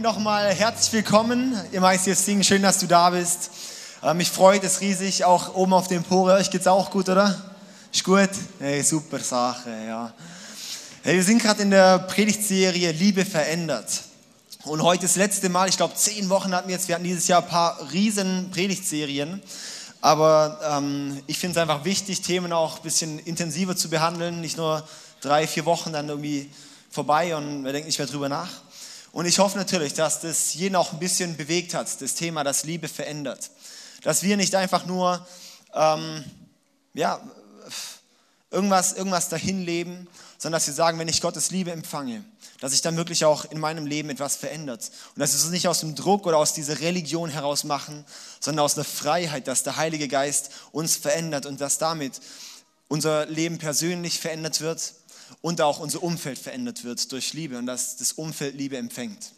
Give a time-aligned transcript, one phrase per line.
[0.00, 2.42] Hiermit nochmal herzlich willkommen im ICF Sing.
[2.42, 3.50] Schön, dass du da bist.
[4.02, 6.36] Äh, mich freut es riesig, auch oben auf dem Pore.
[6.36, 7.38] Euch geht's auch gut, oder?
[7.92, 8.30] Ist gut?
[8.58, 10.10] Hey, super Sache, ja.
[11.02, 14.00] Hey, wir sind gerade in der Predigtserie Liebe verändert.
[14.64, 17.28] Und heute das letzte Mal, ich glaube zehn Wochen hatten wir jetzt, wir hatten dieses
[17.28, 19.42] Jahr ein paar riesen Predigtserien.
[20.00, 24.40] Aber ähm, ich finde es einfach wichtig, Themen auch ein bisschen intensiver zu behandeln.
[24.40, 24.82] Nicht nur
[25.20, 26.48] drei, vier Wochen dann irgendwie
[26.90, 28.48] vorbei und wir denken nicht mehr drüber nach.
[29.12, 32.64] Und ich hoffe natürlich, dass das jeden auch ein bisschen bewegt hat, das Thema, das
[32.64, 33.50] Liebe verändert.
[34.02, 35.26] Dass wir nicht einfach nur
[35.74, 36.24] ähm,
[36.94, 37.20] ja,
[38.50, 42.24] irgendwas, irgendwas dahin leben, sondern dass wir sagen, wenn ich Gottes Liebe empfange,
[42.60, 44.90] dass sich dann wirklich auch in meinem Leben etwas verändert.
[45.14, 48.04] Und dass wir es nicht aus dem Druck oder aus dieser Religion heraus machen,
[48.38, 52.20] sondern aus der Freiheit, dass der Heilige Geist uns verändert und dass damit
[52.88, 54.94] unser Leben persönlich verändert wird
[55.40, 59.32] und auch unser Umfeld verändert wird durch Liebe und dass das Umfeld Liebe empfängt.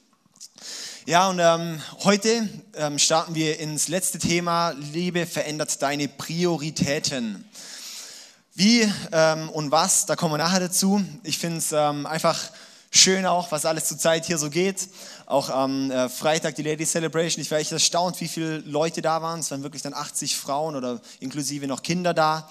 [1.07, 7.45] Ja, und ähm, heute ähm, starten wir ins letzte Thema, Liebe verändert deine Prioritäten.
[8.55, 11.03] Wie ähm, und was, da kommen wir nachher dazu.
[11.25, 12.39] Ich finde es ähm, einfach
[12.91, 14.89] schön auch, was alles zurzeit hier so geht.
[15.27, 17.43] Auch am äh, Freitag die Lady Celebration.
[17.43, 19.41] Ich war echt erstaunt, wie viele Leute da waren.
[19.41, 22.49] Es waren wirklich dann 80 Frauen oder inklusive noch Kinder da.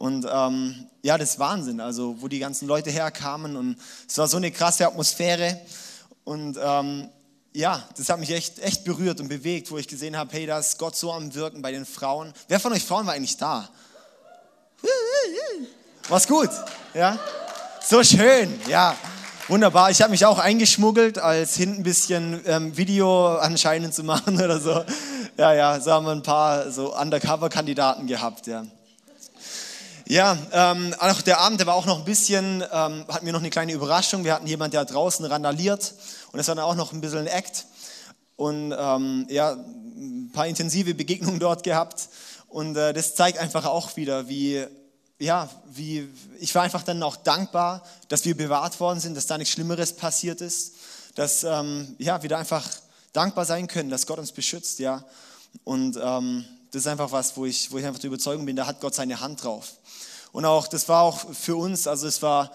[0.00, 3.76] Und ähm, ja, das ist Wahnsinn, also wo die ganzen Leute herkamen und
[4.08, 5.60] es war so eine krasse Atmosphäre
[6.24, 7.10] und ähm,
[7.52, 10.58] ja, das hat mich echt, echt berührt und bewegt, wo ich gesehen habe, hey, da
[10.58, 12.32] ist Gott so am Wirken bei den Frauen.
[12.48, 13.68] Wer von euch Frauen war eigentlich da?
[16.08, 16.48] Was gut,
[16.94, 17.18] ja?
[17.86, 18.96] So schön, ja.
[19.48, 19.90] Wunderbar.
[19.90, 24.60] Ich habe mich auch eingeschmuggelt, als hinten ein bisschen ähm, Video anscheinend zu machen oder
[24.60, 24.82] so.
[25.36, 28.64] Ja, ja, so haben wir ein paar so Undercover-Kandidaten gehabt, ja.
[30.10, 33.38] Ja, ähm, auch der Abend, der war auch noch ein bisschen, ähm, hatten wir noch
[33.38, 34.24] eine kleine Überraschung.
[34.24, 35.94] Wir hatten jemanden, der draußen randaliert
[36.32, 37.66] und es war dann auch noch ein bisschen ein Act.
[38.34, 42.08] Und ähm, ja, ein paar intensive Begegnungen dort gehabt.
[42.48, 44.66] Und äh, das zeigt einfach auch wieder, wie,
[45.20, 46.08] ja, wie,
[46.40, 49.92] ich war einfach dann auch dankbar, dass wir bewahrt worden sind, dass da nichts Schlimmeres
[49.92, 50.74] passiert ist.
[51.14, 52.68] Dass, ähm, ja, wir da einfach
[53.12, 55.04] dankbar sein können, dass Gott uns beschützt, ja.
[55.62, 58.66] Und ähm, das ist einfach was, wo ich, wo ich einfach der Überzeugung bin, da
[58.66, 59.74] hat Gott seine Hand drauf.
[60.32, 62.50] Und auch, das war auch für uns, also es war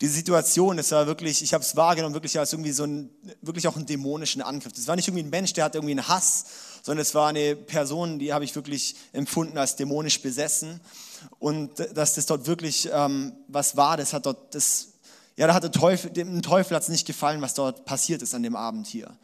[0.00, 3.10] die Situation, es war wirklich, ich habe es wahrgenommen, wirklich als irgendwie so ein,
[3.40, 4.72] wirklich auch einen dämonischen Angriff.
[4.72, 6.44] Das war nicht irgendwie ein Mensch, der hat irgendwie einen Hass,
[6.82, 10.80] sondern es war eine Person, die habe ich wirklich empfunden als dämonisch besessen.
[11.38, 14.88] Und dass das dort wirklich ähm, was war, das hat dort, das,
[15.36, 18.34] ja, da hat der Teufel, dem Teufel hat es nicht gefallen, was dort passiert ist
[18.34, 19.16] an dem Abend hier.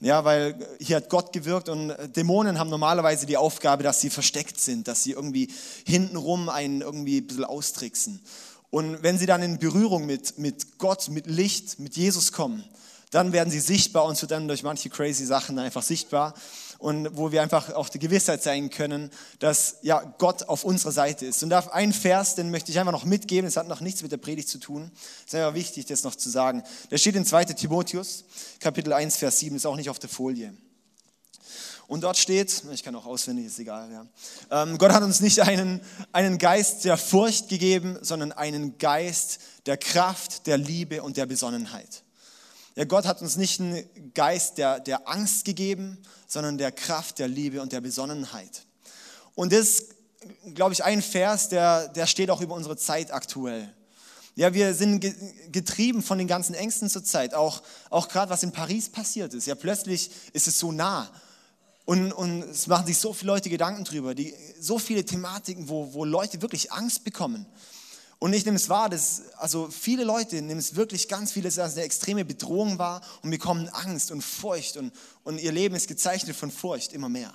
[0.00, 4.60] Ja, weil hier hat Gott gewirkt und Dämonen haben normalerweise die Aufgabe, dass sie versteckt
[4.60, 5.50] sind, dass sie irgendwie
[5.84, 8.20] hintenrum einen irgendwie ein bisschen austricksen.
[8.70, 12.62] Und wenn sie dann in Berührung mit, mit Gott, mit Licht, mit Jesus kommen,
[13.10, 16.34] dann werden sie sichtbar und wird dann durch manche crazy Sachen einfach sichtbar
[16.78, 21.26] und wo wir einfach auch die Gewissheit sein können, dass ja Gott auf unserer Seite
[21.26, 21.42] ist.
[21.42, 24.12] Und da ein Vers, den möchte ich einfach noch mitgeben, es hat noch nichts mit
[24.12, 24.90] der Predigt zu tun,
[25.26, 26.62] ist einfach wichtig, das noch zu sagen.
[26.90, 27.46] Der steht in 2.
[27.46, 28.24] Timotheus,
[28.60, 30.54] Kapitel 1, Vers 7, ist auch nicht auf der Folie.
[31.88, 34.06] Und dort steht, ich kann auch auswendig, ist egal, ja.
[34.62, 35.80] Ähm, Gott hat uns nicht einen,
[36.12, 42.04] einen Geist der Furcht gegeben, sondern einen Geist der Kraft, der Liebe und der Besonnenheit.
[42.78, 47.26] Ja, Gott hat uns nicht einen Geist der, der Angst gegeben, sondern der Kraft, der
[47.26, 48.66] Liebe und der Besonnenheit.
[49.34, 49.94] Und das ist,
[50.54, 53.74] glaube ich, ein Vers, der, der steht auch über unsere Zeit aktuell.
[54.36, 55.04] Ja, wir sind
[55.50, 59.48] getrieben von den ganzen Ängsten zur Zeit, auch, auch gerade was in Paris passiert ist.
[59.48, 61.10] Ja, plötzlich ist es so nah.
[61.84, 65.94] Und, und es machen sich so viele Leute Gedanken drüber, die, so viele Thematiken, wo,
[65.94, 67.44] wo Leute wirklich Angst bekommen.
[68.20, 71.74] Und ich nehme es wahr, dass also viele Leute nehmen es wirklich ganz vieles als
[71.74, 74.92] eine extreme Bedrohung wahr und bekommen Angst und Furcht und,
[75.22, 77.32] und ihr Leben ist gezeichnet von Furcht immer mehr.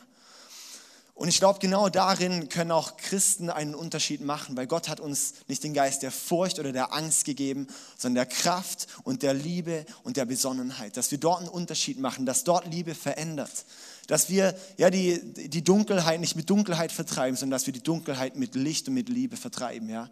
[1.16, 5.36] Und ich glaube, genau darin können auch Christen einen Unterschied machen, weil Gott hat uns
[5.48, 7.68] nicht den Geist der Furcht oder der Angst gegeben,
[7.98, 10.98] sondern der Kraft und der Liebe und der Besonnenheit.
[10.98, 13.66] Dass wir dort einen Unterschied machen, dass dort Liebe verändert.
[14.08, 18.36] Dass wir ja, die, die Dunkelheit nicht mit Dunkelheit vertreiben, sondern dass wir die Dunkelheit
[18.36, 19.90] mit Licht und mit Liebe vertreiben.
[19.90, 20.10] Ja?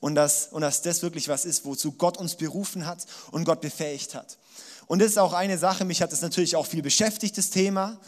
[0.00, 3.60] Und, dass, und dass das wirklich was ist, wozu Gott uns berufen hat und Gott
[3.60, 4.38] befähigt hat.
[4.86, 7.98] Und das ist auch eine Sache, mich hat das natürlich auch viel beschäftigt, das Thema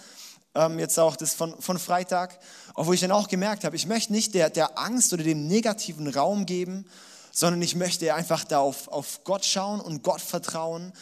[0.55, 2.39] ähm, jetzt auch das von, von Freitag,
[2.75, 6.09] wo ich dann auch gemerkt habe, ich möchte nicht der, der Angst oder dem negativen
[6.09, 6.87] Raum geben,
[7.33, 10.93] sondern ich möchte einfach da auf, auf Gott schauen und Gott vertrauen,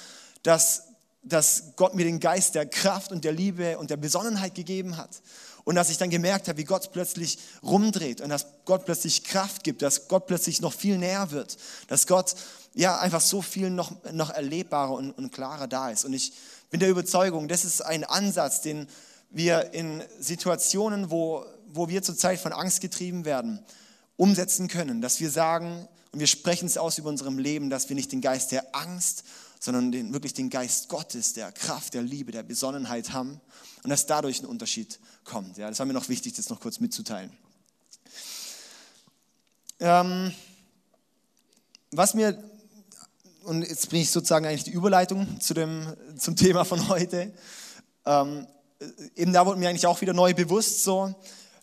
[0.43, 0.84] dass,
[1.22, 5.22] dass Gott mir den Geist der Kraft und der Liebe und der Besonnenheit gegeben hat.
[5.64, 9.62] Und dass ich dann gemerkt habe, wie Gott plötzlich rumdreht und dass Gott plötzlich Kraft
[9.62, 12.34] gibt, dass Gott plötzlich noch viel näher wird, dass Gott
[12.74, 16.04] ja einfach so viel noch, noch erlebbarer und, und klarer da ist.
[16.04, 16.32] Und ich
[16.70, 18.88] bin der Überzeugung, das ist ein Ansatz, den
[19.30, 23.64] wir in Situationen, wo, wo wir zurzeit von Angst getrieben werden,
[24.16, 25.00] umsetzen können.
[25.00, 28.20] Dass wir sagen, und wir sprechen es aus über unserem Leben, dass wir nicht den
[28.20, 29.24] Geist der Angst,
[29.62, 33.40] sondern den, wirklich den Geist Gottes, der Kraft, der Liebe, der Besonnenheit haben
[33.84, 35.56] und dass dadurch ein Unterschied kommt.
[35.56, 37.32] Ja, das war mir noch wichtig, das noch kurz mitzuteilen.
[39.78, 40.34] Ähm,
[41.92, 42.42] was mir,
[43.44, 47.32] und jetzt bringe ich sozusagen eigentlich die Überleitung zu dem, zum Thema von heute,
[48.04, 48.48] ähm,
[49.14, 51.14] eben da wurde mir eigentlich auch wieder neu bewusst, so,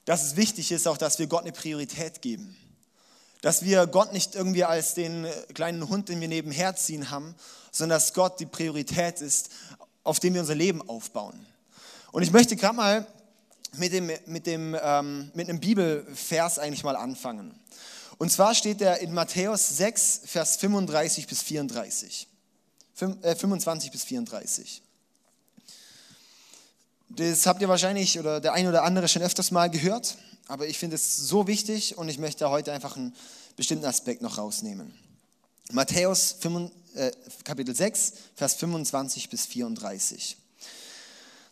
[0.06, 2.56] dass es wichtig ist, auch dass wir Gott eine Priorität geben.
[3.42, 7.36] Dass wir Gott nicht irgendwie als den kleinen Hund, den wir nebenher ziehen haben,
[7.72, 9.50] sondern dass Gott die Priorität ist,
[10.04, 11.46] auf dem wir unser Leben aufbauen.
[12.12, 13.08] Und ich möchte gerade mal
[13.78, 17.58] mit, dem, mit, dem, ähm, mit einem Bibelvers eigentlich mal anfangen.
[18.18, 22.28] Und zwar steht er in Matthäus 6, Vers 35 bis 34.
[22.94, 24.82] 25 äh, bis 34.
[27.10, 30.18] Das habt ihr wahrscheinlich oder der ein oder andere schon öfters mal gehört,
[30.50, 33.14] aber ich finde es so wichtig und ich möchte heute einfach einen
[33.56, 34.94] bestimmten Aspekt noch rausnehmen.
[35.72, 37.12] Matthäus 5, äh,
[37.44, 40.38] Kapitel 6, Vers 25 bis 34.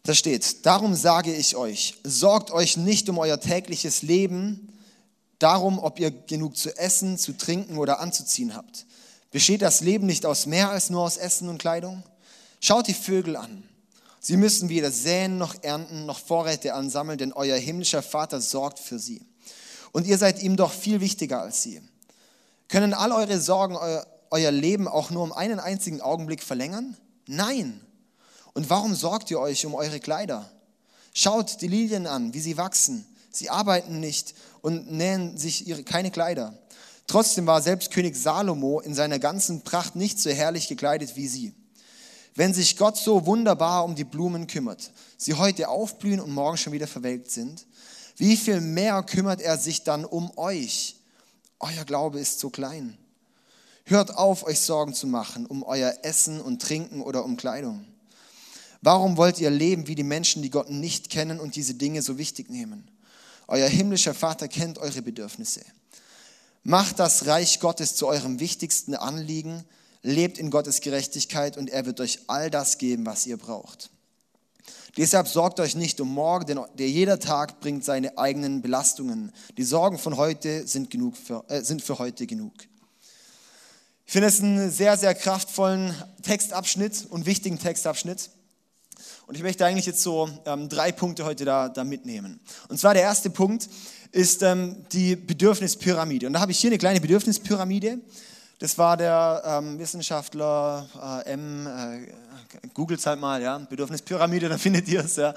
[0.01, 4.73] Da steht, darum sage ich euch, sorgt euch nicht um euer tägliches Leben,
[5.37, 8.87] darum, ob ihr genug zu essen, zu trinken oder anzuziehen habt.
[9.29, 12.01] Besteht das Leben nicht aus mehr als nur aus Essen und Kleidung?
[12.61, 13.63] Schaut die Vögel an.
[14.27, 18.99] Sie müssen weder säen noch ernten noch Vorräte ansammeln, denn euer himmlischer Vater sorgt für
[18.99, 19.21] sie.
[19.93, 21.81] Und ihr seid ihm doch viel wichtiger als sie.
[22.67, 26.97] Können all eure Sorgen euer, euer Leben auch nur um einen einzigen Augenblick verlängern?
[27.25, 27.79] Nein.
[28.53, 30.51] Und warum sorgt ihr euch um eure Kleider?
[31.13, 33.05] Schaut die Lilien an, wie sie wachsen.
[33.31, 36.53] Sie arbeiten nicht und nähen sich ihre, keine Kleider.
[37.07, 41.53] Trotzdem war selbst König Salomo in seiner ganzen Pracht nicht so herrlich gekleidet wie sie.
[42.37, 46.71] Wenn sich Gott so wunderbar um die Blumen kümmert, sie heute aufblühen und morgen schon
[46.71, 47.65] wieder verwelkt sind,
[48.15, 50.97] wie viel mehr kümmert er sich dann um euch?
[51.59, 52.95] Euer Glaube ist so klein.
[53.85, 57.83] Hört auf, euch Sorgen zu machen um euer Essen und Trinken oder um Kleidung.
[58.83, 62.19] Warum wollt ihr leben wie die Menschen, die Gott nicht kennen und diese Dinge so
[62.19, 62.87] wichtig nehmen?
[63.47, 65.61] Euer himmlischer Vater kennt eure Bedürfnisse.
[66.61, 69.63] Macht das Reich Gottes zu eurem wichtigsten Anliegen
[70.07, 73.89] lebt in Gottes Gerechtigkeit und er wird euch all das geben, was ihr braucht.
[74.95, 79.31] Deshalb sorgt euch nicht um morgen, denn der jeder Tag bringt seine eigenen Belastungen.
[79.57, 82.53] Die Sorgen von heute sind, genug für, äh, sind für heute genug.
[84.05, 85.93] Ich finde es einen sehr, sehr kraftvollen
[86.23, 88.29] Textabschnitt und wichtigen Textabschnitt.
[89.27, 92.39] Und ich möchte eigentlich jetzt so ähm, drei Punkte heute da, da mitnehmen.
[92.69, 93.67] Und zwar der erste Punkt
[94.13, 96.27] ist ähm, die Bedürfnispyramide.
[96.27, 97.99] Und da habe ich hier eine kleine Bedürfnispyramide.
[98.59, 104.87] Das war der ähm, Wissenschaftler äh, M, äh, googelt halt mal, ja, Bedürfnispyramide, dann findet
[104.87, 105.33] ihr es, ja.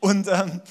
[0.00, 0.62] Und ähm,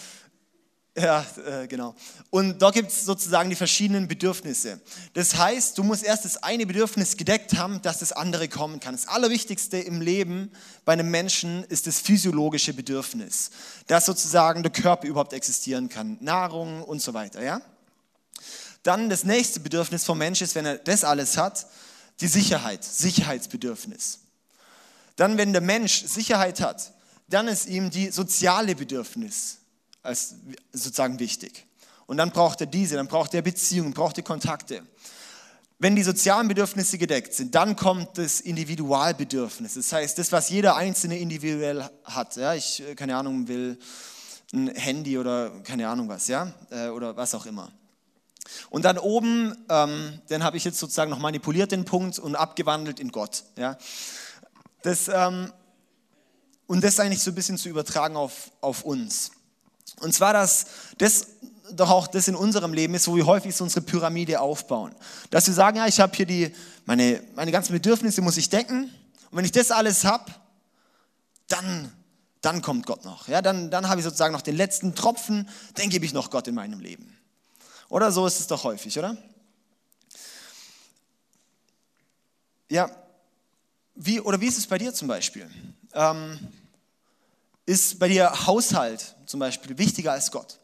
[0.98, 1.94] ja, äh, genau.
[2.32, 4.82] Und da gibt es sozusagen die verschiedenen Bedürfnisse.
[5.14, 8.96] Das heißt, du musst erst das eine Bedürfnis gedeckt haben, dass das andere kommen kann.
[8.96, 10.52] Das Allerwichtigste im Leben
[10.86, 13.52] bei einem Menschen ist das physiologische Bedürfnis,
[13.86, 17.62] dass sozusagen der Körper überhaupt existieren kann, Nahrung und so weiter, ja.
[18.84, 21.68] Dann das nächste Bedürfnis vom Mensch ist, wenn er das alles hat,
[22.20, 24.20] die Sicherheit, Sicherheitsbedürfnis.
[25.16, 26.94] Dann, wenn der Mensch Sicherheit hat,
[27.28, 29.58] dann ist ihm die soziale Bedürfnis
[30.02, 30.36] als
[30.72, 31.66] sozusagen wichtig.
[32.06, 34.84] Und dann braucht er diese, dann braucht er Beziehungen, braucht er Kontakte.
[35.80, 39.76] Wenn die sozialen Bedürfnisse gedeckt sind, dann kommt das Individualbedürfnis.
[39.76, 42.36] Das heißt, das, was jeder Einzelne individuell hat.
[42.36, 43.78] Ja, ich, äh, keine Ahnung, will
[44.54, 47.72] ein Handy oder keine Ahnung was, ja, äh, oder was auch immer.
[48.70, 53.00] Und dann oben, ähm, den habe ich jetzt sozusagen noch manipuliert, den Punkt, und abgewandelt
[53.00, 53.44] in Gott.
[53.58, 53.78] Ja.
[54.84, 55.52] Das, ähm,
[56.68, 59.32] und das eigentlich so ein bisschen zu übertragen auf, auf uns.
[60.02, 60.66] Und zwar, dass
[60.98, 61.28] das
[61.72, 64.94] doch auch das in unserem Leben ist, wo wir häufig so unsere Pyramide aufbauen.
[65.30, 68.86] Dass wir sagen, ja, ich habe hier die, meine, meine ganzen Bedürfnisse muss ich decken.
[69.32, 70.32] Und wenn ich das alles habe,
[71.48, 71.92] dann,
[72.42, 73.28] dann kommt Gott noch.
[73.28, 76.48] Ja, dann, dann habe ich sozusagen noch den letzten Tropfen, den gebe ich noch Gott
[76.48, 77.17] in meinem Leben.
[77.90, 79.18] Oder so ist es doch häufig, oder?
[82.70, 82.90] Ja,
[83.96, 85.50] wie, oder wie ist es bei dir zum Beispiel?
[85.94, 86.38] Ähm,
[87.66, 90.60] ist bei dir Haushalt zum Beispiel wichtiger als Gott?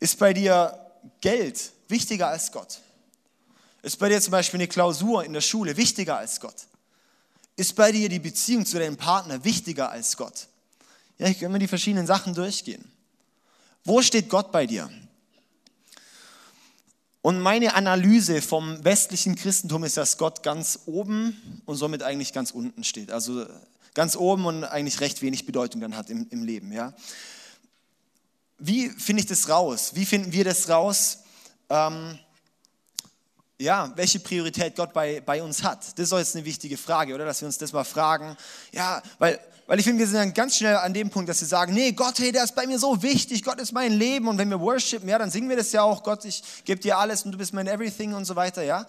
[0.00, 0.78] Ist bei dir
[1.20, 2.80] Geld wichtiger als Gott?
[3.82, 6.66] Ist bei dir zum Beispiel eine Klausur in der Schule wichtiger als Gott?
[7.56, 10.48] Ist bei dir die Beziehung zu deinem Partner wichtiger als Gott?
[11.18, 12.90] Ja, ich kann mir die verschiedenen Sachen durchgehen.
[13.84, 14.90] Wo steht Gott bei dir?
[17.24, 22.50] Und meine Analyse vom westlichen Christentum ist, dass Gott ganz oben und somit eigentlich ganz
[22.50, 23.10] unten steht.
[23.10, 23.46] Also
[23.94, 26.70] ganz oben und eigentlich recht wenig Bedeutung dann hat im, im Leben.
[26.70, 26.92] Ja?
[28.58, 29.92] Wie finde ich das raus?
[29.94, 31.20] Wie finden wir das raus?
[31.70, 32.18] Ähm,
[33.58, 35.98] ja, welche Priorität Gott bei, bei uns hat.
[35.98, 37.24] Das ist jetzt eine wichtige Frage, oder?
[37.24, 38.36] Dass wir uns das mal fragen.
[38.70, 41.48] Ja, weil, weil ich finde, wir sind dann ganz schnell an dem Punkt, dass wir
[41.48, 44.28] sagen, nee, Gott, hey, der ist bei mir so wichtig, Gott ist mein Leben.
[44.28, 46.98] Und wenn wir worshipen, ja, dann singen wir das ja auch, Gott, ich gebe dir
[46.98, 48.86] alles und du bist mein Everything und so weiter, ja.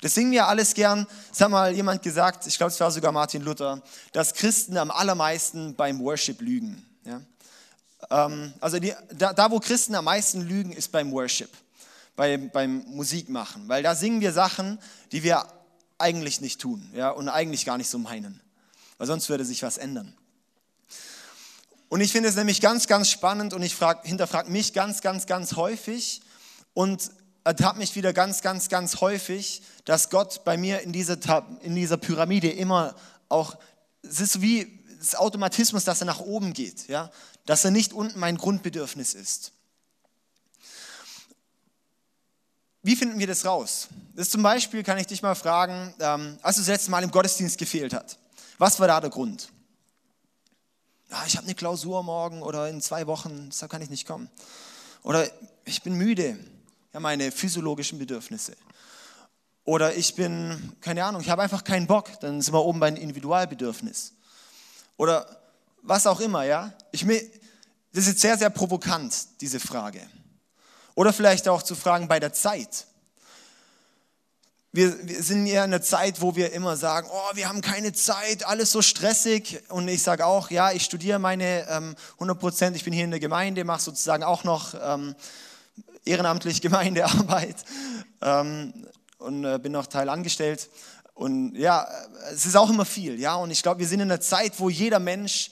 [0.00, 1.06] Das singen wir alles gern.
[1.32, 4.90] Es hat mal jemand gesagt, ich glaube, es war sogar Martin Luther, dass Christen am
[4.90, 6.84] allermeisten beim Worship lügen.
[7.04, 7.20] Ja?
[8.10, 11.50] Ähm, also die, da, da, wo Christen am meisten lügen, ist beim Worship
[12.16, 14.78] bei, beim Musikmachen, weil da singen wir Sachen,
[15.12, 15.46] die wir
[15.98, 18.40] eigentlich nicht tun ja, und eigentlich gar nicht so meinen,
[19.02, 20.14] weil sonst würde sich was ändern.
[21.88, 25.56] Und ich finde es nämlich ganz, ganz spannend und ich hinterfrage mich ganz, ganz, ganz
[25.56, 26.22] häufig
[26.72, 27.10] und
[27.42, 31.18] ertappe mich wieder ganz, ganz, ganz häufig, dass Gott bei mir in dieser,
[31.62, 32.94] in dieser Pyramide immer
[33.28, 33.58] auch,
[34.02, 37.10] es ist wie das Automatismus, dass er nach oben geht, ja?
[37.44, 39.50] dass er nicht unten mein Grundbedürfnis ist.
[42.82, 43.88] Wie finden wir das raus?
[44.14, 47.10] Das zum Beispiel kann ich dich mal fragen, ähm, als du das letzte Mal im
[47.10, 48.21] Gottesdienst gefehlt hat.
[48.62, 49.48] Was war da der Grund?
[51.10, 54.30] Ja, ich habe eine Klausur morgen oder in zwei Wochen, deshalb kann ich nicht kommen.
[55.02, 55.28] Oder
[55.64, 56.38] ich bin müde,
[56.92, 58.56] ja, meine physiologischen Bedürfnisse.
[59.64, 62.86] Oder ich bin, keine Ahnung, ich habe einfach keinen Bock, dann sind wir oben bei
[62.86, 64.12] einem Individualbedürfnis.
[64.96, 65.26] Oder
[65.82, 66.72] was auch immer, ja.
[66.92, 70.00] Ich, das ist jetzt sehr, sehr provokant, diese Frage.
[70.94, 72.86] Oder vielleicht auch zu fragen bei der Zeit.
[74.74, 77.92] Wir, wir, sind ja in einer Zeit, wo wir immer sagen, oh, wir haben keine
[77.92, 79.62] Zeit, alles so stressig.
[79.68, 83.10] Und ich sage auch, ja, ich studiere meine ähm, 100 Prozent, ich bin hier in
[83.10, 85.14] der Gemeinde, mache sozusagen auch noch ähm,
[86.06, 87.56] ehrenamtlich Gemeindearbeit
[88.22, 88.72] ähm,
[89.18, 90.70] und äh, bin noch Teil angestellt.
[91.12, 91.86] Und ja,
[92.32, 93.34] es ist auch immer viel, ja.
[93.34, 95.50] Und ich glaube, wir sind in einer Zeit, wo jeder Mensch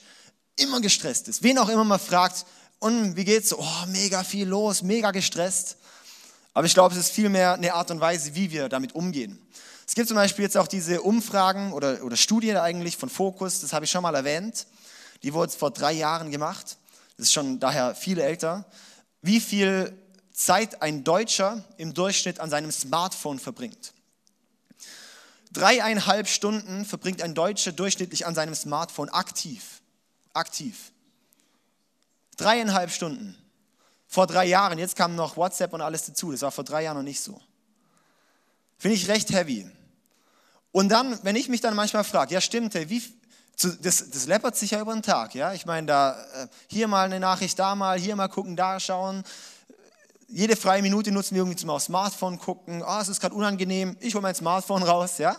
[0.55, 1.43] immer gestresst ist.
[1.43, 2.45] Wen auch immer man fragt,
[2.79, 3.53] und wie geht's?
[3.53, 5.77] Oh, mega viel los, mega gestresst.
[6.53, 9.39] Aber ich glaube, es ist vielmehr eine Art und Weise, wie wir damit umgehen.
[9.87, 13.73] Es gibt zum Beispiel jetzt auch diese Umfragen oder, oder Studien eigentlich von Focus, das
[13.73, 14.67] habe ich schon mal erwähnt.
[15.23, 16.77] Die wurde vor drei Jahren gemacht.
[17.17, 18.65] Das ist schon daher viel älter.
[19.21, 19.95] Wie viel
[20.31, 23.93] Zeit ein Deutscher im Durchschnitt an seinem Smartphone verbringt.
[25.51, 29.81] Dreieinhalb Stunden verbringt ein Deutscher durchschnittlich an seinem Smartphone aktiv.
[30.33, 30.91] Aktiv.
[32.37, 33.37] Dreieinhalb Stunden.
[34.11, 36.33] Vor drei Jahren, jetzt kam noch WhatsApp und alles dazu.
[36.33, 37.39] Das war vor drei Jahren noch nicht so.
[38.77, 39.71] Finde ich recht heavy.
[40.73, 43.01] Und dann, wenn ich mich dann manchmal frage, ja stimmt, wie,
[43.81, 45.53] das, das läppert sich ja über den Tag, ja.
[45.53, 49.23] Ich meine, da äh, hier mal eine Nachricht, da mal, hier mal gucken, da schauen.
[50.27, 52.83] Jede freie Minute nutzen wir irgendwie zum aufs Smartphone gucken.
[52.83, 53.95] Ah, oh, es ist gerade unangenehm.
[54.01, 55.37] Ich hole mein Smartphone raus, ja.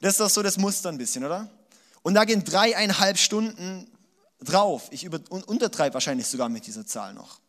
[0.00, 1.46] Das ist doch so das Muster ein bisschen, oder?
[2.00, 3.86] Und da gehen dreieinhalb Stunden
[4.40, 4.88] drauf.
[4.92, 7.41] Ich über, untertreibe wahrscheinlich sogar mit dieser Zahl noch.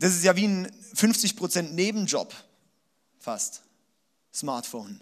[0.00, 2.34] Das ist ja wie ein 50% Nebenjob,
[3.18, 3.62] fast.
[4.32, 5.00] Smartphone.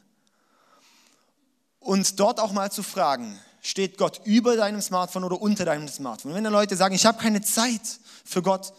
[1.78, 6.34] Und dort auch mal zu fragen, steht Gott über deinem Smartphone oder unter deinem Smartphone?
[6.34, 8.72] Wenn dann Leute sagen, ich habe keine Zeit für Gott,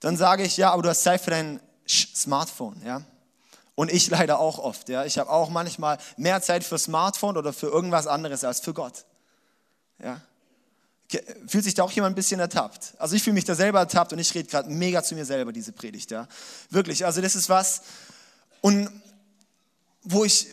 [0.00, 3.02] dann sage ich, ja, aber du hast Zeit für dein Smartphone, ja.
[3.74, 5.06] Und ich leider auch oft, ja.
[5.06, 9.06] Ich habe auch manchmal mehr Zeit für Smartphone oder für irgendwas anderes als für Gott.
[9.98, 10.20] Ja?
[11.46, 12.94] Fühlt sich da auch jemand ein bisschen ertappt?
[12.98, 15.52] Also ich fühle mich da selber ertappt und ich rede gerade mega zu mir selber,
[15.52, 16.10] diese Predigt.
[16.10, 16.28] Ja?
[16.70, 17.82] Wirklich, also das ist was,
[18.60, 18.88] und
[20.02, 20.48] wo ich,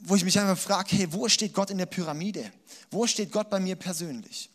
[0.00, 2.50] wo ich mich einfach frage, hey, wo steht Gott in der Pyramide?
[2.90, 4.50] Wo steht Gott bei mir persönlich?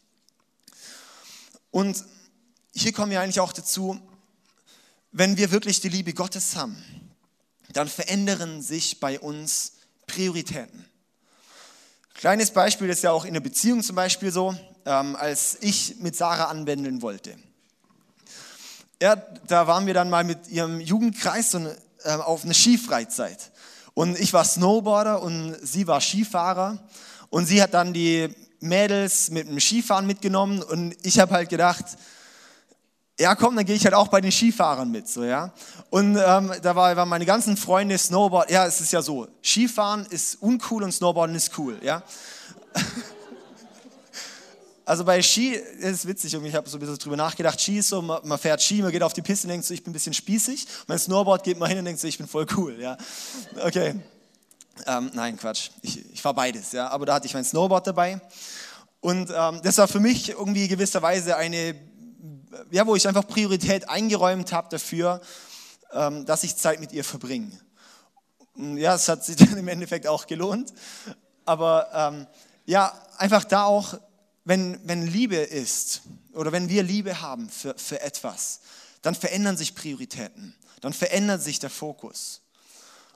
[1.71, 2.03] Und
[2.73, 3.99] hier kommen wir eigentlich auch dazu,
[5.11, 6.75] wenn wir wirklich die Liebe Gottes haben,
[7.71, 9.73] dann verändern sich bei uns
[10.07, 10.85] Prioritäten.
[12.15, 16.15] Kleines Beispiel ist ja auch in der Beziehung zum Beispiel so, ähm, als ich mit
[16.15, 17.35] Sarah anwendeln wollte.
[19.01, 19.15] Ja,
[19.47, 21.59] da waren wir dann mal mit ihrem Jugendkreis so
[22.03, 23.51] äh, auf eine Skifreizeit.
[23.93, 26.79] Und ich war Snowboarder und sie war Skifahrer.
[27.29, 30.63] Und sie hat dann die Mädels mit dem Skifahren mitgenommen.
[30.63, 31.85] Und ich habe halt gedacht,
[33.19, 35.51] ja komm, dann gehe ich halt auch bei den Skifahrern mit, so ja.
[35.89, 38.49] Und ähm, da war, waren meine ganzen Freunde Snowboard.
[38.49, 42.03] Ja, es ist ja so, Skifahren ist uncool und Snowboarden ist cool, ja.
[44.85, 47.59] Also bei Ski das ist witzig, ich habe so ein bisschen drüber nachgedacht.
[47.59, 49.73] Ski ist so, man, man, fährt Ski, man geht auf die Piste und denkt so,
[49.73, 50.67] ich bin ein bisschen spießig.
[50.87, 52.97] Beim Snowboard geht man hin und denkt so, ich bin voll cool, ja.
[53.63, 53.95] Okay.
[54.85, 55.69] Ähm, nein, Quatsch.
[55.81, 56.89] Ich, ich fahre beides, ja.
[56.89, 58.19] Aber da hatte ich mein Snowboard dabei.
[58.99, 61.75] Und ähm, das war für mich irgendwie gewisserweise eine,
[62.71, 65.21] ja, wo ich einfach Priorität eingeräumt habe dafür,
[65.93, 67.51] ähm, dass ich Zeit mit ihr verbringe.
[68.55, 70.73] Ja, es hat sich dann im Endeffekt auch gelohnt.
[71.45, 72.27] Aber ähm,
[72.65, 73.95] ja, einfach da auch,
[74.45, 76.01] wenn, wenn Liebe ist
[76.33, 78.59] oder wenn wir Liebe haben für, für etwas,
[79.01, 82.41] dann verändern sich Prioritäten, dann verändert sich der Fokus.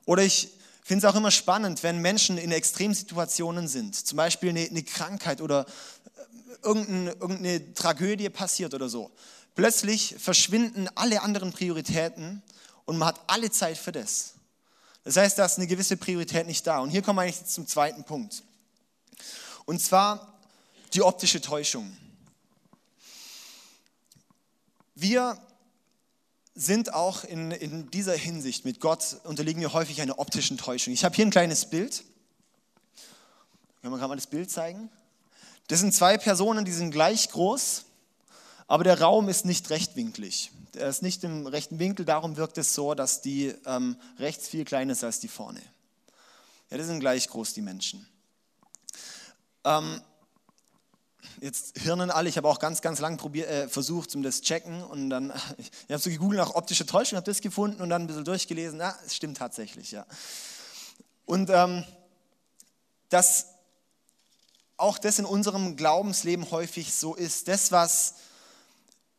[0.06, 0.50] Oder ich
[0.84, 5.42] finde es auch immer spannend, wenn Menschen in Extremsituationen sind, zum Beispiel eine, eine Krankheit
[5.42, 9.12] oder äh, irgendeine, irgendeine Tragödie passiert oder so.
[9.56, 12.42] Plötzlich verschwinden alle anderen Prioritäten
[12.86, 14.34] und man hat alle Zeit für das.
[15.04, 16.80] Das heißt, da ist eine gewisse Priorität nicht da.
[16.80, 18.44] Und hier kommen wir eigentlich zum zweiten Punkt.
[19.66, 20.37] Und zwar
[20.98, 21.96] die optische Täuschung.
[24.96, 25.40] Wir
[26.56, 30.92] sind auch in, in dieser Hinsicht mit Gott, unterliegen wir häufig einer optischen Täuschung.
[30.92, 32.04] Ich habe hier ein kleines Bild.
[33.82, 34.90] Können wir gerade mal das Bild zeigen?
[35.68, 37.86] Das sind zwei Personen, die sind gleich groß,
[38.66, 40.50] aber der Raum ist nicht rechtwinklig.
[40.74, 44.66] Er ist nicht im rechten Winkel, darum wirkt es so, dass die ähm, rechts viel
[44.66, 45.62] kleiner ist als die vorne.
[46.72, 48.08] Ja, das sind gleich groß, die Menschen.
[49.64, 50.02] Ähm,
[51.42, 54.84] jetzt hirnen alle, ich habe auch ganz, ganz lang probier, äh, versucht, um das checken.
[54.84, 58.04] Und dann, ich, ich habe so gegoogelt nach optische Täuschung, habe das gefunden und dann
[58.04, 60.06] ein bisschen durchgelesen, ja, es stimmt tatsächlich, ja.
[61.26, 61.84] Und ähm,
[63.10, 63.48] dass
[64.78, 68.16] auch das in unserem Glaubensleben häufig so ist, das, was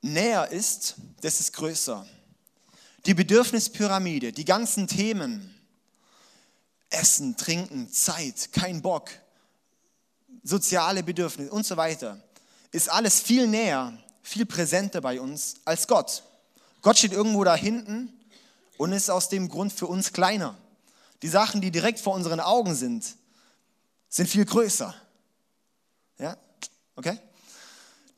[0.01, 2.07] näher ist, das ist größer.
[3.07, 5.55] Die Bedürfnispyramide, die ganzen Themen,
[6.91, 9.11] Essen, Trinken, Zeit, kein Bock,
[10.43, 12.19] soziale Bedürfnisse und so weiter,
[12.71, 16.23] ist alles viel näher, viel präsenter bei uns als Gott.
[16.83, 18.13] Gott steht irgendwo da hinten
[18.77, 20.57] und ist aus dem Grund für uns kleiner.
[21.23, 23.05] Die Sachen, die direkt vor unseren Augen sind,
[24.09, 24.95] sind viel größer.
[26.19, 26.37] Ja?
[26.95, 27.19] Okay?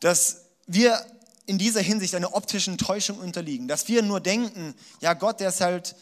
[0.01, 1.05] Dass wir
[1.47, 5.61] in dieser Hinsicht einer optischen Täuschung unterliegen, dass wir nur denken, ja Gott, der ist
[5.61, 5.97] halt,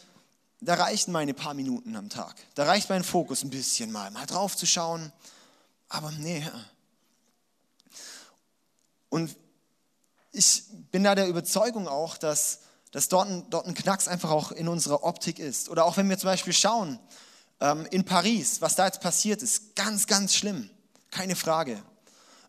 [0.61, 4.25] da reichen meine paar Minuten am Tag, da reicht mein Fokus ein bisschen mal, mal
[4.27, 5.11] drauf zu schauen,
[5.89, 6.47] aber nee.
[9.09, 9.35] Und
[10.31, 12.59] ich bin da der Überzeugung auch, dass,
[12.91, 15.69] dass dort, ein, dort ein Knacks einfach auch in unserer Optik ist.
[15.69, 16.99] Oder auch wenn wir zum Beispiel schauen,
[17.59, 20.69] ähm, in Paris, was da jetzt passiert ist, ganz, ganz schlimm,
[21.09, 21.81] keine Frage.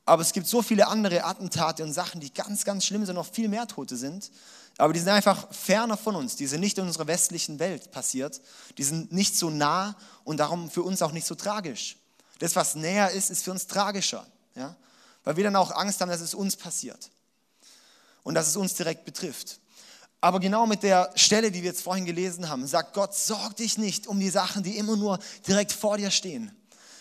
[0.05, 3.31] Aber es gibt so viele andere Attentate und Sachen, die ganz, ganz schlimm sind, noch
[3.31, 4.31] viel mehr Tote sind.
[4.77, 6.37] Aber die sind einfach ferner von uns.
[6.37, 8.41] Die sind nicht in unserer westlichen Welt passiert.
[8.79, 11.97] Die sind nicht so nah und darum für uns auch nicht so tragisch.
[12.41, 14.27] Das, was näher ist, ist für uns tragischer.
[14.57, 14.75] Ja?
[15.23, 17.11] Weil wir dann auch Angst haben, dass es uns passiert.
[18.23, 19.61] Und dass es uns direkt betrifft.
[20.21, 23.79] Aber genau mit der Stelle, die wir jetzt vorhin gelesen haben, sagt Gott, sorg dich
[23.79, 26.55] nicht um die Sachen, die immer nur direkt vor dir stehen.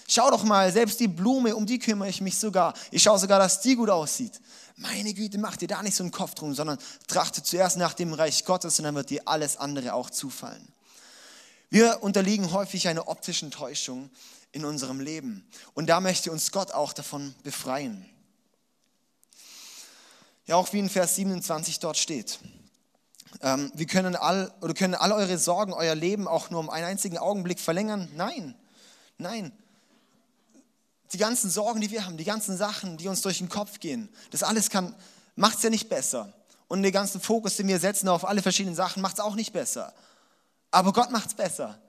[0.08, 2.74] Schau doch mal, selbst die Blume, um die kümmere ich mich sogar.
[2.92, 4.42] Ich schaue sogar, dass die gut aussieht.
[4.76, 8.14] Meine Güte, mach dir da nicht so einen Kopf drum, sondern trachte zuerst nach dem
[8.14, 10.68] Reich Gottes und dann wird dir alles andere auch zufallen.
[11.70, 14.10] Wir unterliegen häufig einer optischen Täuschung,
[14.52, 15.48] in unserem Leben.
[15.74, 18.06] Und da möchte uns Gott auch davon befreien.
[20.46, 22.40] Ja, auch wie in Vers 27 dort steht.
[23.42, 26.86] Ähm, wir können all, oder können all eure Sorgen, euer Leben auch nur um einen
[26.86, 28.10] einzigen Augenblick verlängern?
[28.16, 28.56] Nein,
[29.18, 29.52] nein.
[31.14, 34.10] Die ganzen Sorgen, die wir haben, die ganzen Sachen, die uns durch den Kopf gehen,
[34.32, 34.70] das alles
[35.36, 36.34] macht es ja nicht besser.
[36.68, 39.54] Und den ganzen Fokus, den wir setzen auf alle verschiedenen Sachen, macht es auch nicht
[39.54, 39.94] besser.
[40.72, 41.80] Aber Gott macht es besser.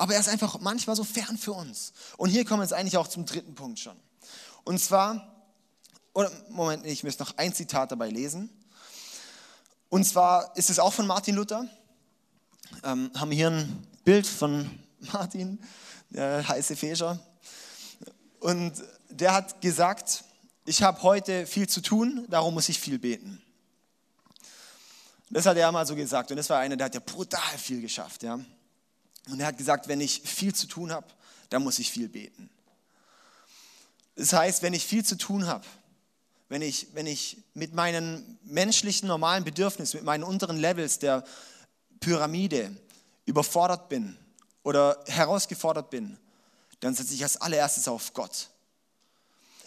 [0.00, 1.92] Aber er ist einfach manchmal so fern für uns.
[2.16, 3.94] Und hier kommen wir jetzt eigentlich auch zum dritten Punkt schon.
[4.64, 5.44] Und zwar,
[6.14, 8.48] oder Moment, ich müsste noch ein Zitat dabei lesen.
[9.90, 11.68] Und zwar ist es auch von Martin Luther.
[12.82, 14.70] Ähm, haben hier ein Bild von
[15.12, 15.62] Martin,
[16.08, 17.20] der heiße Fischer.
[18.38, 20.24] Und der hat gesagt,
[20.64, 23.42] ich habe heute viel zu tun, darum muss ich viel beten.
[25.28, 26.30] Das hat er mal so gesagt.
[26.30, 28.22] Und das war einer, der hat ja brutal viel geschafft.
[28.22, 28.40] Ja.
[29.28, 31.06] Und er hat gesagt, wenn ich viel zu tun habe,
[31.50, 32.48] dann muss ich viel beten.
[34.16, 35.64] Das heißt, wenn ich viel zu tun habe,
[36.48, 41.24] wenn ich, wenn ich mit meinen menschlichen normalen Bedürfnissen, mit meinen unteren Levels der
[42.00, 42.76] Pyramide
[43.24, 44.16] überfordert bin
[44.62, 46.18] oder herausgefordert bin,
[46.80, 48.48] dann setze ich als allererstes auf Gott.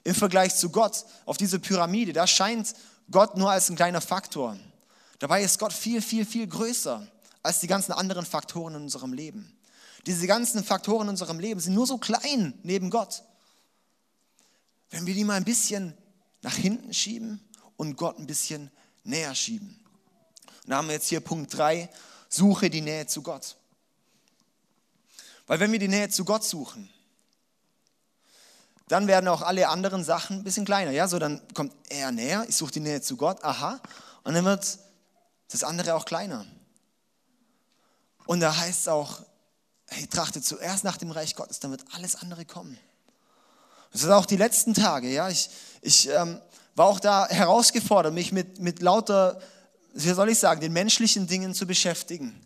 [0.04, 2.74] Im Vergleich zu Gott, auf diese Pyramide, da scheint
[3.10, 4.58] Gott nur als ein kleiner Faktor.
[5.20, 7.08] Dabei ist Gott viel, viel, viel größer
[7.44, 9.56] als die ganzen anderen Faktoren in unserem Leben.
[10.06, 13.24] Diese ganzen Faktoren in unserem Leben sind nur so klein neben Gott.
[14.90, 15.98] Wenn wir die mal ein bisschen
[16.42, 17.40] nach hinten schieben
[17.78, 18.72] und Gott ein bisschen
[19.04, 19.80] näher schieben.
[20.64, 21.90] Und da haben wir jetzt hier Punkt 3,
[22.30, 23.58] suche die Nähe zu Gott.
[25.48, 26.90] Weil wenn wir die Nähe zu Gott suchen,
[28.88, 30.92] dann werden auch alle anderen Sachen ein bisschen kleiner.
[30.92, 33.82] Ja, so dann kommt er näher, ich suche die Nähe zu Gott, aha,
[34.24, 34.80] und dann wird
[35.50, 36.46] das andere auch kleiner.
[38.26, 39.22] Und da heißt es auch,
[39.88, 42.78] hey, trachte zuerst nach dem Reich Gottes, dann wird alles andere kommen.
[43.92, 45.30] Das sind auch die letzten Tage, ja.
[45.30, 45.50] Ich,
[45.82, 46.40] ich ähm,
[46.76, 49.40] war auch da herausgefordert, mich mit, mit lauter,
[49.94, 52.40] wie soll ich sagen, den menschlichen Dingen zu beschäftigen.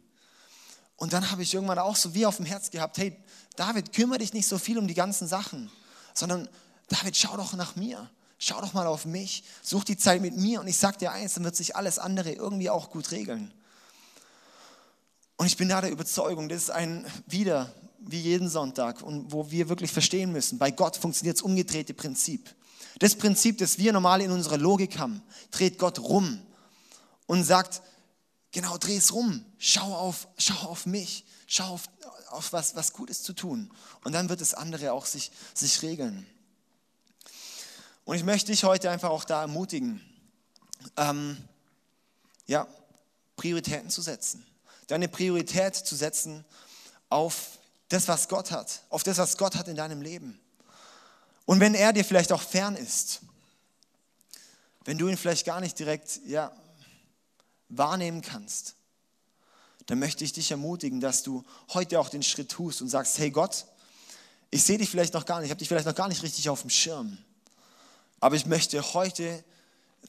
[0.98, 3.16] Und dann habe ich irgendwann auch so wie auf dem Herz gehabt, hey,
[3.56, 5.72] David, kümmere dich nicht so viel um die ganzen Sachen,
[6.13, 6.50] sondern
[6.90, 8.10] David, schau doch nach mir.
[8.40, 9.44] Schau doch mal auf mich.
[9.63, 12.32] Such die Zeit mit mir und ich sag dir eins, dann wird sich alles andere
[12.32, 13.52] irgendwie auch gut regeln.
[15.38, 19.52] Und ich bin da der Überzeugung, das ist ein wieder wie jeden Sonntag und wo
[19.52, 22.54] wir wirklich verstehen müssen, bei Gott funktioniert das umgedrehte Prinzip.
[23.00, 25.21] Das Prinzip, das wir normal in unserer Logik haben,
[25.52, 26.41] dreht Gott rum
[27.28, 27.84] und sagt,
[28.52, 31.84] genau, dreh es rum, schau auf, schau auf mich, schau auf,
[32.30, 33.69] auf was, was Gutes zu tun.
[34.04, 36.26] Und dann wird das andere auch sich, sich regeln.
[38.06, 40.02] Und ich möchte dich heute einfach auch da ermutigen,
[40.95, 41.38] ähm,
[42.47, 42.65] ja,
[43.36, 44.46] Prioritäten zu setzen.
[44.88, 46.45] Deine Priorität zu setzen
[47.10, 50.39] auf das, was Gott hat, auf das, was Gott hat in deinem Leben.
[51.45, 53.21] Und wenn er dir vielleicht auch fern ist,
[54.86, 56.52] wenn du ihn vielleicht gar nicht direkt ja,
[57.69, 58.76] wahrnehmen kannst,
[59.86, 63.32] dann möchte ich dich ermutigen, dass du heute auch den Schritt tust und sagst, hey
[63.32, 63.65] Gott,
[64.50, 66.50] ich sehe dich vielleicht noch gar nicht, ich habe dich vielleicht noch gar nicht richtig
[66.50, 67.17] auf dem Schirm,
[68.19, 69.43] aber ich möchte heute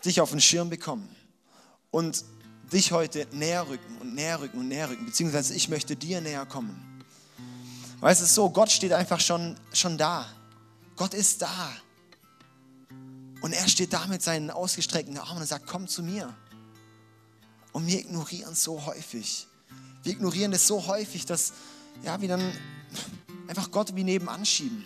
[0.05, 1.14] dich auf den Schirm bekommen
[1.91, 2.25] und
[2.73, 6.47] dich heute näher rücken und näher rücken und näher rücken, beziehungsweise ich möchte dir näher
[6.47, 7.03] kommen.
[8.01, 10.27] Weißt du, so, Gott steht einfach schon, schon da.
[10.97, 11.73] Gott ist da.
[13.41, 16.35] Und er steht da mit seinen ausgestreckten Armen und sagt, komm zu mir.
[17.73, 19.47] Und wir ignorieren es so häufig.
[20.03, 21.53] Wir ignorieren das so häufig, dass
[22.03, 22.53] ja, wir dann
[23.47, 24.85] einfach Gott wie nebenan schieben.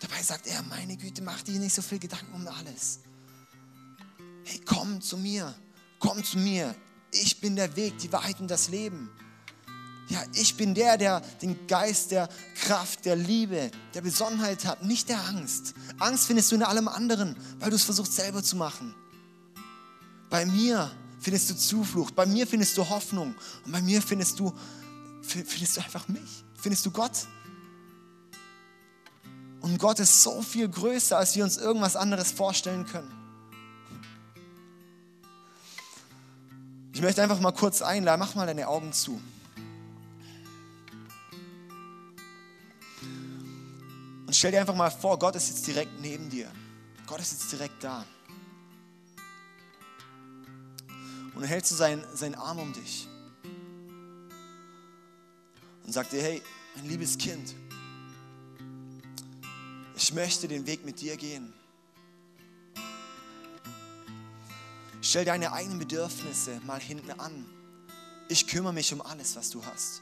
[0.00, 3.00] Dabei sagt er, meine Güte, mach dir nicht so viel Gedanken um alles.
[4.44, 5.54] Hey, komm zu mir,
[6.02, 6.74] komm zu mir.
[7.12, 9.08] Ich bin der Weg, die Wahrheit und das Leben.
[10.08, 15.08] Ja, ich bin der, der den Geist der Kraft, der Liebe, der Besonnenheit hat, nicht
[15.08, 15.74] der Angst.
[15.98, 18.94] Angst findest du in allem anderen, weil du es versuchst selber zu machen.
[20.28, 23.34] Bei mir findest du Zuflucht, bei mir findest du Hoffnung
[23.64, 24.52] und bei mir findest du,
[25.22, 27.28] findest du einfach mich, findest du Gott.
[29.60, 33.21] Und Gott ist so viel größer, als wir uns irgendwas anderes vorstellen können.
[36.94, 39.20] Ich möchte einfach mal kurz einladen, mach mal deine Augen zu.
[44.26, 46.50] Und stell dir einfach mal vor, Gott ist jetzt direkt neben dir.
[47.06, 48.04] Gott ist jetzt direkt da.
[51.34, 53.08] Und er hält so seinen, seinen Arm um dich.
[55.84, 56.42] Und sagt dir, hey,
[56.76, 57.54] mein liebes Kind,
[59.96, 61.52] ich möchte den Weg mit dir gehen.
[65.12, 67.44] Stell deine eigenen Bedürfnisse mal hinten an.
[68.30, 70.00] Ich kümmere mich um alles, was du hast.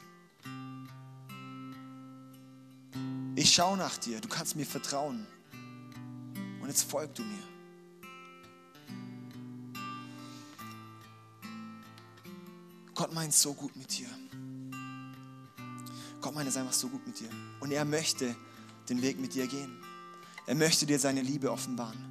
[3.35, 5.27] Ich schaue nach dir, du kannst mir vertrauen.
[6.61, 7.43] Und jetzt folg du mir.
[12.95, 14.07] Gott meint so gut mit dir.
[16.21, 17.29] Gott meint es einfach so gut mit dir.
[17.59, 18.33] Und er möchte
[18.87, 19.77] den Weg mit dir gehen.
[20.45, 22.10] Er möchte dir seine Liebe offenbaren.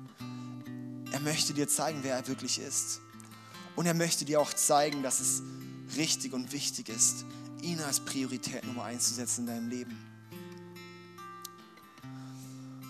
[1.21, 3.03] Er möchte dir zeigen, wer er wirklich ist.
[3.77, 5.43] Und er möchte dir auch zeigen, dass es
[5.95, 7.27] richtig und wichtig ist,
[7.61, 9.99] ihn als Priorität Nummer eins zu setzen in deinem Leben.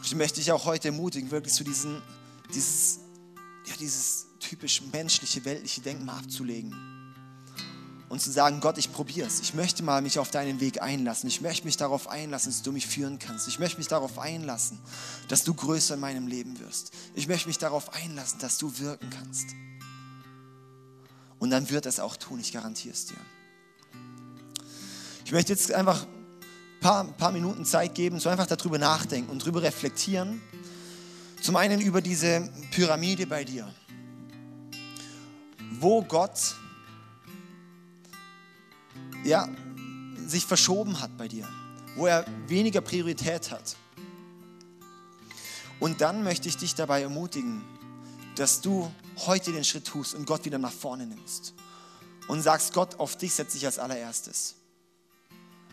[0.04, 2.00] Ich möchte dich auch heute ermutigen, wirklich so diesen,
[2.54, 3.00] dieses,
[3.66, 6.99] ja, dieses typisch menschliche, weltliche Denken abzulegen.
[8.10, 9.38] Und zu sagen, Gott, ich probiere es.
[9.38, 11.28] Ich möchte mal mich auf deinen Weg einlassen.
[11.28, 13.46] Ich möchte mich darauf einlassen, dass du mich führen kannst.
[13.46, 14.80] Ich möchte mich darauf einlassen,
[15.28, 16.90] dass du größer in meinem Leben wirst.
[17.14, 19.46] Ich möchte mich darauf einlassen, dass du wirken kannst.
[21.38, 23.16] Und dann wird es auch tun, ich garantiere es dir.
[25.24, 26.04] Ich möchte jetzt einfach
[26.80, 30.42] paar, paar Minuten Zeit geben, so einfach darüber nachdenken und darüber reflektieren.
[31.40, 33.72] Zum einen über diese Pyramide bei dir,
[35.78, 36.56] wo Gott
[39.24, 39.48] ja,
[40.26, 41.48] sich verschoben hat bei dir,
[41.96, 43.76] wo er weniger Priorität hat.
[45.78, 47.62] Und dann möchte ich dich dabei ermutigen,
[48.36, 48.90] dass du
[49.26, 51.54] heute den Schritt tust und Gott wieder nach vorne nimmst
[52.28, 54.54] und sagst, Gott, auf dich setze ich als allererstes.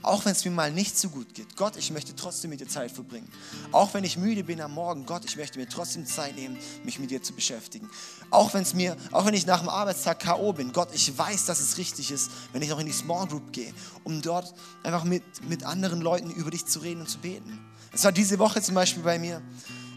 [0.04, 1.56] Auch wenn es mir mal nicht so gut geht.
[1.56, 3.28] Gott, ich möchte trotzdem mit dir Zeit verbringen.
[3.72, 5.06] Auch wenn ich müde bin am Morgen.
[5.06, 7.90] Gott, ich möchte mir trotzdem Zeit nehmen, mich mit dir zu beschäftigen.
[8.30, 10.54] Auch, wenn's mir, auch wenn ich nach dem Arbeitstag K.O.
[10.54, 10.72] bin.
[10.72, 13.74] Gott, ich weiß, dass es richtig ist, wenn ich noch in die Small Group gehe,
[14.04, 17.60] um dort einfach mit, mit anderen Leuten über dich zu reden und zu beten.
[17.92, 19.42] Es war diese Woche zum Beispiel bei mir.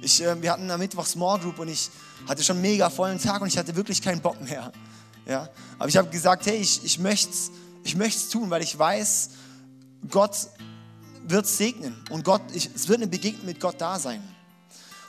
[0.00, 1.90] Ich, äh, wir hatten am Mittwoch Small Group und ich
[2.26, 4.72] hatte schon mega vollen Tag und ich hatte wirklich keinen Bock mehr.
[5.26, 5.48] Ja?
[5.78, 7.50] Aber ich habe gesagt, hey, ich, ich möchte es
[7.82, 9.30] ich möcht's tun, weil ich weiß,
[10.08, 10.48] Gott
[11.26, 14.22] wird segnen und Gott, ich, es wird eine Begegnung mit Gott da sein.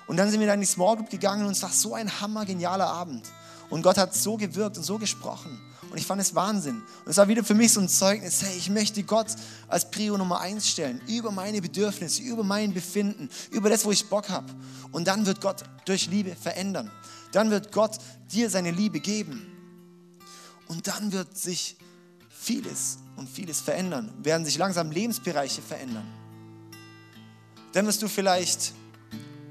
[0.07, 2.21] Und dann sind wir dann in die Small Group gegangen und es war so ein
[2.21, 3.25] hammergenialer Abend.
[3.69, 5.57] Und Gott hat so gewirkt und so gesprochen.
[5.89, 6.81] Und ich fand es Wahnsinn.
[7.05, 9.27] Und es war wieder für mich so ein Zeugnis, hey, ich möchte Gott
[9.67, 14.07] als Prio Nummer eins stellen, über meine Bedürfnisse, über mein Befinden, über das, wo ich
[14.07, 14.47] Bock habe.
[14.91, 16.91] Und dann wird Gott durch Liebe verändern.
[17.31, 17.97] Dann wird Gott
[18.31, 19.45] dir seine Liebe geben.
[20.67, 21.77] Und dann wird sich
[22.41, 26.07] vieles und vieles verändern, werden sich langsam Lebensbereiche verändern.
[27.73, 28.73] Dann wirst du vielleicht,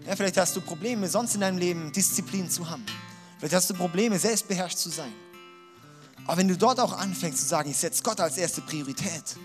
[0.07, 2.85] ja, vielleicht hast du Probleme, sonst in deinem Leben Disziplin zu haben.
[3.39, 5.13] Vielleicht hast du Probleme, selbstbeherrscht zu sein.
[6.27, 9.37] Aber wenn du dort auch anfängst zu sagen, ich setze Gott als erste Priorität,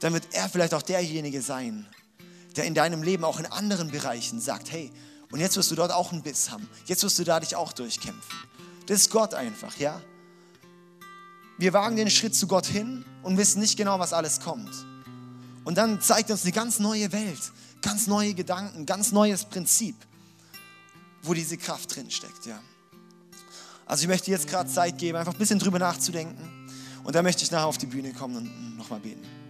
[0.00, 1.86] dann wird er vielleicht auch derjenige sein,
[2.56, 4.90] der in deinem Leben auch in anderen Bereichen sagt, hey,
[5.30, 6.68] und jetzt wirst du dort auch einen Biss haben.
[6.86, 8.38] Jetzt wirst du da dich auch durchkämpfen.
[8.86, 10.02] Das ist Gott einfach, ja?
[11.58, 14.70] Wir wagen den Schritt zu Gott hin und wissen nicht genau, was alles kommt.
[15.64, 17.40] Und dann zeigt uns eine ganz neue Welt,
[17.82, 19.94] ganz neue Gedanken, ganz neues Prinzip,
[21.22, 22.60] wo diese Kraft drin steckt, ja.
[23.86, 26.68] Also ich möchte jetzt gerade Zeit geben, einfach ein bisschen drüber nachzudenken.
[27.04, 29.41] Und dann möchte ich nachher auf die Bühne kommen und nochmal beten.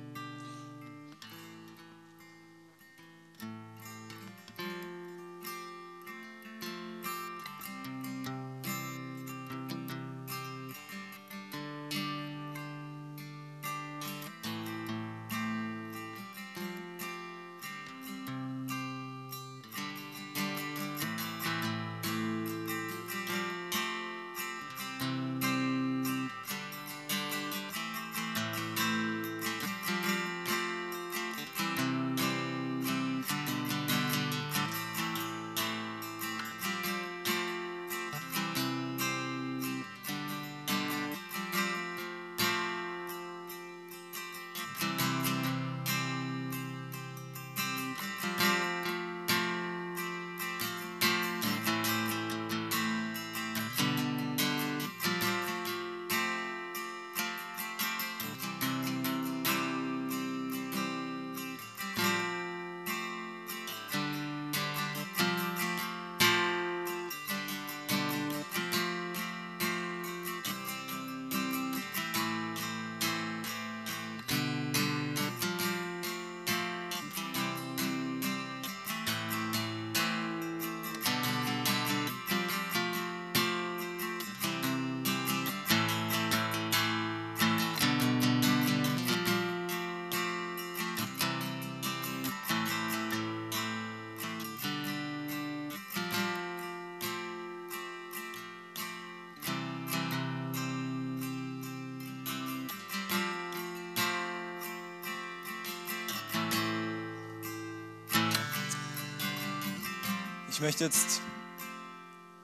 [110.62, 111.20] Möchte jetzt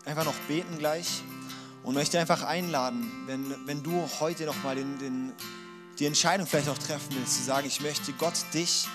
[0.04, 1.22] einfach noch beten gleich
[1.84, 5.32] und möchte einfach einladen, wenn, wenn du heute nochmal den, den,
[5.98, 8.88] die Entscheidung vielleicht auch treffen willst, zu sagen, ich möchte Gott dich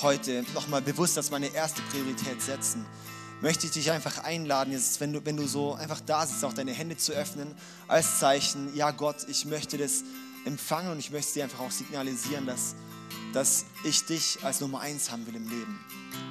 [0.00, 2.86] heute nochmal bewusst als meine erste Priorität setzen,
[3.40, 6.52] möchte ich dich einfach einladen, jetzt, wenn, du, wenn du so einfach da sitzt, auch
[6.52, 7.54] deine Hände zu öffnen,
[7.88, 10.04] als Zeichen, ja Gott, ich möchte das
[10.44, 12.76] empfangen und ich möchte dir einfach auch signalisieren, dass,
[13.32, 16.29] dass ich dich als Nummer eins haben will im Leben.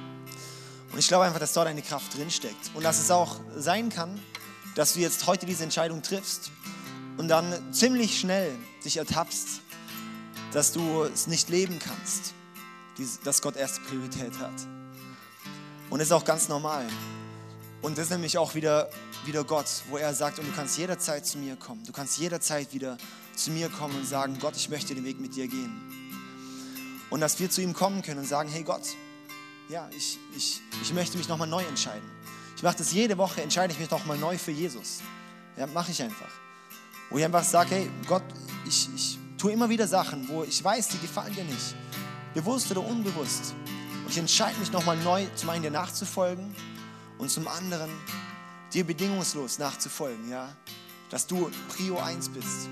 [0.92, 2.70] Und ich glaube einfach, dass dort eine Kraft drinsteckt.
[2.74, 4.20] Und dass es auch sein kann,
[4.74, 6.50] dass du jetzt heute diese Entscheidung triffst
[7.16, 9.60] und dann ziemlich schnell dich ertappst,
[10.52, 12.34] dass du es nicht leben kannst,
[13.24, 14.54] dass Gott erste Priorität hat.
[15.90, 16.86] Und das ist auch ganz normal.
[17.82, 18.90] Und das ist nämlich auch wieder,
[19.24, 21.84] wieder Gott, wo er sagt, und du kannst jederzeit zu mir kommen.
[21.84, 22.98] Du kannst jederzeit wieder
[23.34, 25.72] zu mir kommen und sagen, Gott, ich möchte den Weg mit dir gehen.
[27.08, 28.82] Und dass wir zu ihm kommen können und sagen, hey Gott,
[29.70, 32.08] ja, ich, ich, ich möchte mich nochmal neu entscheiden.
[32.56, 35.00] Ich mache das jede Woche, entscheide ich mich nochmal neu für Jesus.
[35.56, 36.28] Ja, mache ich einfach.
[37.08, 38.24] Wo ich einfach sage, hey Gott,
[38.66, 41.74] ich, ich tue immer wieder Sachen, wo ich weiß, die gefallen dir nicht.
[42.34, 43.54] Bewusst oder unbewusst.
[44.04, 46.54] Und ich entscheide mich nochmal neu, zum einen dir nachzufolgen
[47.18, 47.90] und zum anderen
[48.72, 50.48] dir bedingungslos nachzufolgen, ja.
[51.10, 52.68] Dass du Prio 1 bist.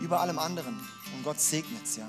[0.00, 0.78] Über allem anderen.
[1.14, 2.08] Und Gott segnet es, ja.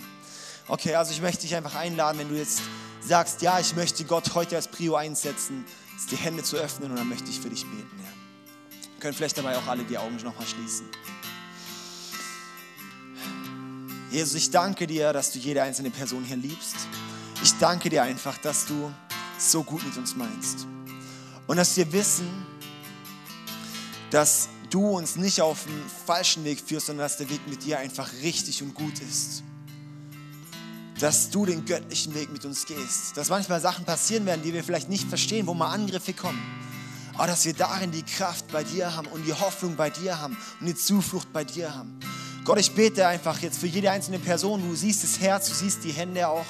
[0.67, 2.61] Okay, also ich möchte dich einfach einladen, wenn du jetzt
[3.07, 5.65] sagst, ja, ich möchte Gott heute als Prio einsetzen,
[6.11, 7.99] die Hände zu öffnen und dann möchte ich für dich beten.
[7.99, 8.09] Ja.
[8.93, 10.85] Wir können vielleicht dabei auch alle die Augen nochmal schließen.
[14.11, 16.75] Jesus, ich danke dir, dass du jede einzelne Person hier liebst.
[17.43, 18.91] Ich danke dir einfach, dass du
[19.37, 20.65] so gut mit uns meinst.
[21.45, 22.45] Und dass wir wissen,
[24.11, 27.79] dass du uns nicht auf den falschen Weg führst, sondern dass der Weg mit dir
[27.79, 29.43] einfach richtig und gut ist.
[30.99, 33.15] Dass du den göttlichen Weg mit uns gehst.
[33.15, 36.41] Dass manchmal Sachen passieren werden, die wir vielleicht nicht verstehen, wo mal Angriffe kommen.
[37.13, 40.37] Aber dass wir darin die Kraft bei dir haben und die Hoffnung bei dir haben
[40.59, 41.99] und die Zuflucht bei dir haben.
[42.45, 44.61] Gott, ich bete einfach jetzt für jede einzelne Person.
[44.61, 46.45] Du siehst das Herz, du siehst die Hände auch.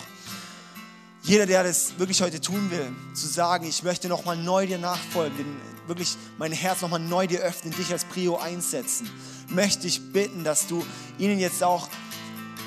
[1.24, 5.58] Jeder, der das wirklich heute tun will, zu sagen, ich möchte nochmal neu dir nachfolgen,
[5.88, 9.10] wirklich mein Herz nochmal neu dir öffnen, dich als Prio einsetzen,
[9.50, 10.86] möchte ich bitten, dass du
[11.18, 11.90] ihnen jetzt auch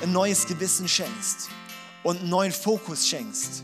[0.02, 1.48] ein neues Gewissen schenkst
[2.02, 3.62] und einen neuen Fokus schenkst.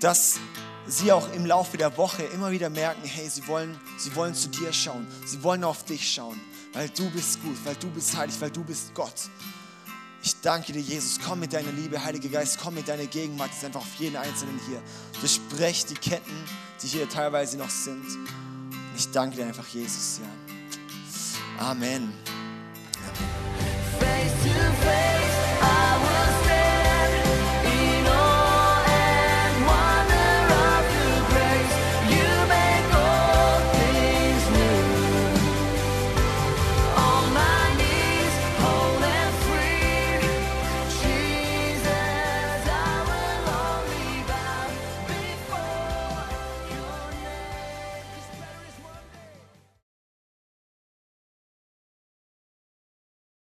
[0.00, 0.38] Dass
[0.86, 4.48] sie auch im Laufe der Woche immer wieder merken, hey, sie wollen, sie wollen zu
[4.48, 6.40] dir schauen, sie wollen auf dich schauen,
[6.72, 9.28] weil du bist gut, weil du bist heilig, weil du bist Gott.
[10.26, 11.20] Ich danke dir, Jesus.
[11.24, 12.58] Komm mit deiner Liebe, Heiliger Geist.
[12.60, 13.52] Komm mit deiner Gegenwart.
[13.52, 14.82] Ist einfach auf jeden Einzelnen hier.
[15.22, 16.34] Besprech die Ketten,
[16.82, 18.04] die hier teilweise noch sind.
[18.96, 20.18] Ich danke dir einfach, Jesus.
[20.18, 21.66] Ja.
[21.70, 22.12] Amen.
[24.00, 25.25] Face to face.